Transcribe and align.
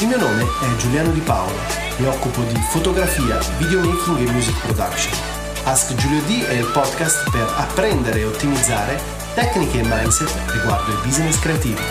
Il 0.00 0.06
mio 0.06 0.16
nome 0.16 0.44
è 0.44 0.76
Giuliano 0.76 1.10
Di 1.10 1.20
Paolo, 1.20 1.58
mi 1.98 2.06
occupo 2.06 2.40
di 2.44 2.58
fotografia, 2.70 3.38
videomaking 3.58 4.26
e 4.26 4.32
music 4.32 4.58
production. 4.64 5.12
Ask 5.64 5.94
Giulio 5.94 6.22
D 6.22 6.42
è 6.46 6.54
il 6.54 6.70
podcast 6.72 7.30
per 7.30 7.46
apprendere 7.54 8.20
e 8.20 8.24
ottimizzare 8.24 8.98
tecniche 9.34 9.80
e 9.80 9.82
mindset 9.84 10.34
riguardo 10.52 10.90
i 10.92 10.96
business 11.04 11.38
creativi. 11.38 11.82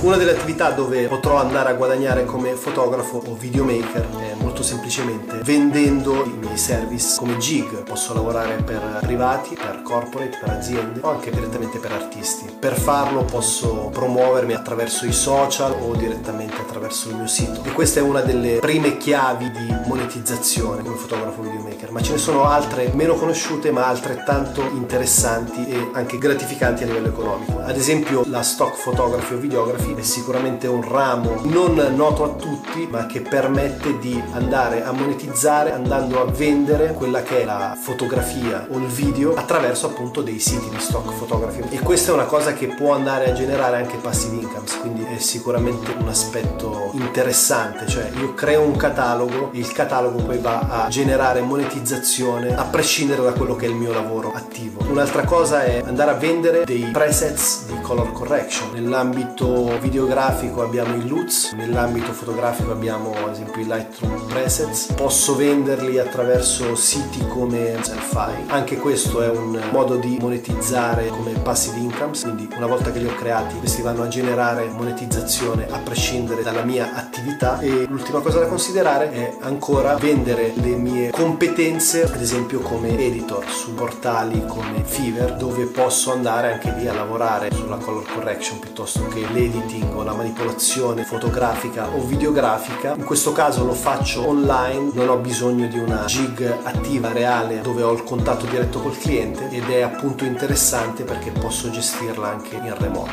Una 0.00 0.16
delle 0.16 0.30
attività 0.30 0.70
dove 0.70 1.08
potrò 1.08 1.36
andare 1.36 1.68
a 1.68 1.74
guadagnare 1.74 2.24
come 2.24 2.54
fotografo 2.54 3.22
o 3.26 3.34
videomaker 3.34 4.08
è 4.18 4.34
molto 4.38 4.53
semplicemente 4.62 5.40
vendendo 5.42 6.24
i 6.24 6.36
miei 6.38 6.56
service 6.56 7.16
come 7.18 7.36
gig. 7.38 7.82
Posso 7.82 8.14
lavorare 8.14 8.62
per 8.62 9.00
privati, 9.02 9.54
per 9.54 9.82
corporate, 9.82 10.38
per 10.40 10.50
aziende 10.50 11.00
o 11.02 11.10
anche 11.10 11.30
direttamente 11.30 11.78
per 11.78 11.92
artisti. 11.92 12.50
Per 12.58 12.78
farlo 12.78 13.24
posso 13.24 13.90
promuovermi 13.92 14.54
attraverso 14.54 15.06
i 15.06 15.12
social 15.12 15.76
o 15.80 15.94
direttamente 15.94 16.56
attraverso 16.60 17.08
il 17.08 17.16
mio 17.16 17.26
sito. 17.26 17.62
E 17.64 17.72
questa 17.72 18.00
è 18.00 18.02
una 18.02 18.20
delle 18.20 18.58
prime 18.58 18.96
chiavi 18.96 19.50
di 19.50 19.74
monetizzazione 19.86 20.82
come 20.82 20.96
fotografo 20.96 21.42
videomaker, 21.42 21.90
ma 21.90 22.00
ce 22.00 22.12
ne 22.12 22.18
sono 22.18 22.44
altre 22.44 22.90
meno 22.94 23.14
conosciute 23.14 23.70
ma 23.70 23.86
altrettanto 23.86 24.62
interessanti 24.62 25.66
e 25.66 25.90
anche 25.92 26.18
gratificanti 26.18 26.82
a 26.84 26.86
livello 26.86 27.08
economico. 27.08 27.60
Ad 27.60 27.76
esempio 27.76 28.22
la 28.26 28.42
stock 28.42 28.82
photography 28.82 29.34
o 29.34 29.38
videography 29.38 29.94
è 29.94 30.02
sicuramente 30.02 30.66
un 30.66 30.86
ramo 30.88 31.40
non 31.44 31.74
noto 31.94 32.24
a 32.24 32.28
tutti, 32.28 32.86
ma 32.90 33.06
che 33.06 33.20
permette 33.20 33.98
di 33.98 34.22
andare 34.32 34.43
a 34.52 34.92
monetizzare 34.92 35.72
andando 35.72 36.20
a 36.20 36.30
vendere 36.30 36.92
quella 36.92 37.22
che 37.22 37.42
è 37.42 37.44
la 37.44 37.76
fotografia 37.80 38.66
o 38.70 38.78
il 38.78 38.86
video 38.86 39.34
attraverso 39.34 39.86
appunto 39.86 40.22
dei 40.22 40.38
siti 40.38 40.68
di 40.68 40.78
stock 40.78 41.14
photography. 41.14 41.74
E 41.74 41.80
questa 41.80 42.10
è 42.10 42.14
una 42.14 42.24
cosa 42.24 42.52
che 42.52 42.68
può 42.68 42.92
andare 42.92 43.30
a 43.30 43.32
generare 43.32 43.76
anche 43.76 43.96
passive 43.96 44.36
incomes, 44.36 44.78
quindi 44.78 45.04
è 45.04 45.18
sicuramente 45.18 45.94
un 45.98 46.08
aspetto 46.08 46.90
interessante, 46.92 47.86
cioè 47.86 48.10
io 48.18 48.34
creo 48.34 48.62
un 48.62 48.76
catalogo 48.76 49.50
e 49.52 49.58
il 49.58 49.72
catalogo 49.72 50.22
poi 50.22 50.38
va 50.38 50.84
a 50.84 50.88
generare 50.88 51.40
monetizzazione 51.40 52.54
a 52.54 52.64
prescindere 52.64 53.22
da 53.22 53.32
quello 53.32 53.56
che 53.56 53.66
è 53.66 53.68
il 53.68 53.74
mio 53.74 53.92
lavoro 53.92 54.32
attivo. 54.34 54.82
Un'altra 54.88 55.24
cosa 55.24 55.64
è 55.64 55.82
andare 55.84 56.10
a 56.10 56.14
vendere 56.14 56.64
dei 56.64 56.90
presets 56.92 57.66
di 57.66 57.80
color 57.80 58.12
correction 58.12 58.72
nell'ambito 58.72 59.78
videografico 59.80 60.62
abbiamo 60.62 60.94
i 60.96 61.06
LUTs, 61.06 61.52
nell'ambito 61.52 62.12
fotografico 62.12 62.72
abbiamo 62.72 63.12
ad 63.12 63.32
esempio 63.32 63.62
i 63.62 63.64
Lightroom 63.64 64.26
presets, 64.34 64.92
posso 64.96 65.36
venderli 65.36 66.00
attraverso 66.00 66.74
siti 66.74 67.24
come 67.28 67.78
Selfie, 67.80 68.46
anche 68.48 68.76
questo 68.78 69.22
è 69.22 69.28
un 69.28 69.62
modo 69.70 69.94
di 69.94 70.18
monetizzare 70.20 71.06
come 71.06 71.30
passive 71.34 71.78
incomes, 71.78 72.22
quindi 72.22 72.48
una 72.56 72.66
volta 72.66 72.90
che 72.90 72.98
li 72.98 73.06
ho 73.06 73.14
creati 73.14 73.56
questi 73.60 73.80
vanno 73.80 74.02
a 74.02 74.08
generare 74.08 74.66
monetizzazione 74.66 75.68
a 75.70 75.78
prescindere 75.78 76.42
dalla 76.42 76.64
mia 76.64 76.94
attività. 76.94 77.60
E 77.60 77.86
l'ultima 77.88 78.18
cosa 78.18 78.40
da 78.40 78.46
considerare 78.48 79.12
è 79.12 79.36
ancora 79.42 79.94
vendere 79.94 80.52
le 80.56 80.74
mie 80.74 81.10
competenze 81.10 82.02
ad 82.02 82.20
esempio 82.20 82.58
come 82.58 82.98
editor 82.98 83.48
su 83.48 83.74
portali 83.74 84.44
come 84.46 84.82
Fiverr 84.82 85.36
dove 85.36 85.66
posso 85.66 86.10
andare 86.12 86.52
anche 86.52 86.74
lì 86.76 86.88
a 86.88 86.92
lavorare 86.92 87.52
sulla 87.52 87.76
color 87.76 88.04
correction 88.12 88.58
piuttosto 88.58 89.06
che 89.06 89.20
l'editing 89.32 89.54
editing 89.54 89.94
o 89.94 90.02
la 90.02 90.12
manipolazione 90.12 91.04
fotografica 91.04 91.88
o 91.88 92.04
videografica. 92.04 92.94
In 92.96 93.04
questo 93.04 93.32
caso 93.32 93.64
lo 93.64 93.72
faccio 93.72 94.23
online, 94.26 94.90
non 94.94 95.08
ho 95.08 95.16
bisogno 95.16 95.66
di 95.66 95.78
una 95.78 96.04
gig 96.04 96.42
attiva 96.62 97.12
reale 97.12 97.60
dove 97.60 97.82
ho 97.82 97.92
il 97.92 98.02
contatto 98.02 98.46
diretto 98.46 98.80
col 98.80 98.96
cliente 98.96 99.48
ed 99.50 99.68
è 99.68 99.82
appunto 99.82 100.24
interessante 100.24 101.04
perché 101.04 101.30
posso 101.30 101.70
gestirla 101.70 102.28
anche 102.28 102.56
in 102.56 102.74
remoto. 102.78 103.12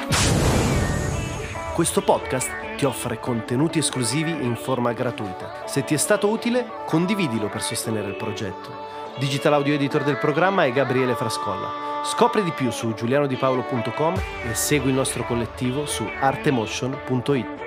Questo 1.73 2.01
podcast 2.01 2.49
ti 2.77 2.85
offre 2.85 3.19
contenuti 3.19 3.79
esclusivi 3.79 4.31
in 4.31 4.55
forma 4.55 4.93
gratuita. 4.93 5.63
Se 5.65 5.83
ti 5.83 5.93
è 5.93 5.97
stato 5.97 6.29
utile, 6.29 6.65
condividilo 6.85 7.47
per 7.47 7.61
sostenere 7.61 8.07
il 8.07 8.15
progetto. 8.15 8.69
Digital 9.17 9.53
audio 9.53 9.73
editor 9.73 10.03
del 10.03 10.17
programma 10.17 10.65
è 10.65 10.71
Gabriele 10.71 11.15
Frascolla. 11.15 12.01
Scopri 12.03 12.43
di 12.43 12.51
più 12.51 12.71
su 12.71 12.93
giulianodipaolo.com 12.93 14.15
e 14.49 14.55
segui 14.55 14.89
il 14.89 14.95
nostro 14.95 15.23
collettivo 15.25 15.85
su 15.85 16.03
artemotion.it. 16.19 17.60